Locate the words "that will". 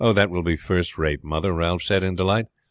0.15-0.41